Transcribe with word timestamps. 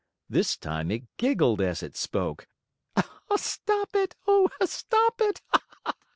This 0.27 0.57
time 0.57 0.89
it 0.89 1.03
giggled 1.17 1.61
as 1.61 1.83
it 1.83 1.95
spoke: 1.95 2.47
"Stop 3.35 3.89
it! 3.95 4.15
Oh, 4.25 4.47
stop 4.65 5.21
it! 5.21 5.41